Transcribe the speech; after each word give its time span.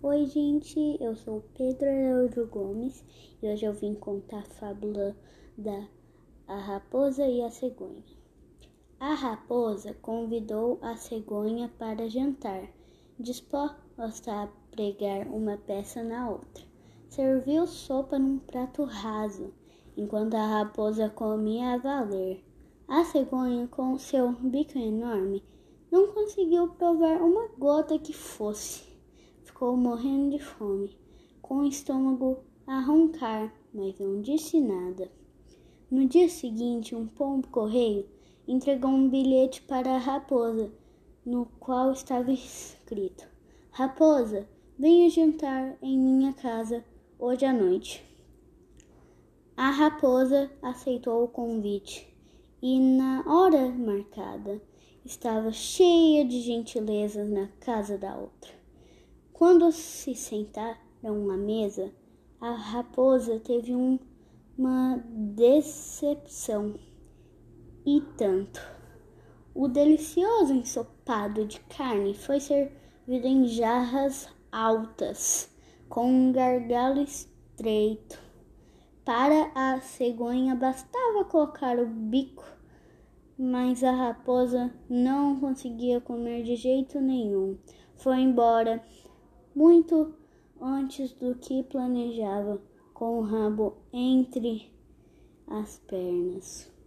Oi, 0.00 0.26
gente, 0.26 0.96
eu 1.00 1.16
sou 1.16 1.42
Pedro 1.56 1.88
Araújo 1.88 2.46
Gomes 2.46 3.04
e 3.42 3.48
hoje 3.48 3.64
eu 3.64 3.72
vim 3.72 3.96
contar 3.96 4.38
a 4.38 4.44
fábula 4.44 5.16
da 5.56 5.88
a 6.46 6.56
raposa 6.56 7.26
e 7.26 7.42
a 7.42 7.50
cegonha. 7.50 8.04
A 9.00 9.14
raposa 9.14 9.92
convidou 9.94 10.78
a 10.82 10.94
cegonha 10.94 11.68
para 11.80 12.08
jantar, 12.08 12.68
disposta 13.18 14.32
a 14.44 14.46
pregar 14.70 15.26
uma 15.26 15.56
peça 15.56 16.00
na 16.00 16.30
outra. 16.30 16.62
Serviu 17.08 17.66
sopa 17.66 18.20
num 18.20 18.38
prato 18.38 18.84
raso, 18.84 19.52
enquanto 19.96 20.34
a 20.34 20.60
raposa 20.60 21.10
comia 21.10 21.72
a 21.72 21.76
valer. 21.76 22.44
A 22.86 23.02
cegonha, 23.02 23.66
com 23.66 23.98
seu 23.98 24.30
bico 24.30 24.78
enorme, 24.78 25.42
não 25.90 26.12
conseguiu 26.12 26.68
provar 26.68 27.20
uma 27.20 27.48
gota 27.58 27.98
que 27.98 28.12
fosse 28.12 28.87
ficou 29.58 29.76
morrendo 29.76 30.36
de 30.36 30.38
fome, 30.38 30.96
com 31.42 31.56
o 31.56 31.66
estômago 31.66 32.38
a 32.64 32.78
roncar, 32.78 33.52
mas 33.74 33.98
não 33.98 34.22
disse 34.22 34.60
nada. 34.60 35.10
No 35.90 36.06
dia 36.06 36.28
seguinte, 36.28 36.94
um 36.94 37.08
pombo 37.08 37.48
correio 37.48 38.08
entregou 38.46 38.92
um 38.92 39.08
bilhete 39.08 39.60
para 39.62 39.96
a 39.96 39.98
raposa, 39.98 40.70
no 41.26 41.46
qual 41.58 41.90
estava 41.90 42.30
escrito: 42.30 43.26
Raposa, 43.72 44.48
venha 44.78 45.10
jantar 45.10 45.76
em 45.82 45.98
minha 45.98 46.32
casa 46.34 46.84
hoje 47.18 47.44
à 47.44 47.52
noite. 47.52 48.04
A 49.56 49.70
raposa 49.70 50.48
aceitou 50.62 51.24
o 51.24 51.28
convite 51.28 52.06
e, 52.62 52.78
na 52.78 53.24
hora 53.26 53.68
marcada, 53.70 54.62
estava 55.04 55.50
cheia 55.50 56.24
de 56.24 56.42
gentilezas 56.42 57.28
na 57.28 57.48
casa 57.58 57.98
da 57.98 58.16
outra. 58.16 58.37
Quando 59.38 59.70
se 59.70 60.16
sentaram 60.16 61.30
à 61.30 61.36
mesa, 61.36 61.92
a 62.40 62.50
raposa 62.50 63.38
teve 63.38 63.72
um, 63.72 63.96
uma 64.58 65.00
decepção 65.06 66.74
e 67.86 68.00
tanto. 68.16 68.60
O 69.54 69.68
delicioso 69.68 70.52
ensopado 70.52 71.44
de 71.44 71.60
carne 71.60 72.14
foi 72.14 72.40
servido 72.40 73.28
em 73.28 73.46
jarras 73.46 74.28
altas, 74.50 75.48
com 75.88 76.10
um 76.10 76.32
gargalo 76.32 77.00
estreito. 77.00 78.20
Para 79.04 79.52
a 79.54 79.80
cegonha 79.80 80.56
bastava 80.56 81.24
colocar 81.24 81.78
o 81.78 81.86
bico, 81.86 82.44
mas 83.38 83.84
a 83.84 83.92
raposa 83.92 84.74
não 84.90 85.38
conseguia 85.38 86.00
comer 86.00 86.42
de 86.42 86.56
jeito 86.56 87.00
nenhum. 87.00 87.56
Foi 87.94 88.18
embora 88.18 88.82
muito 89.54 90.14
antes 90.60 91.12
do 91.12 91.34
que 91.34 91.62
planejava, 91.62 92.60
com 92.92 93.18
o 93.18 93.22
rabo 93.22 93.76
entre 93.92 94.70
as 95.46 95.78
pernas. 95.86 96.77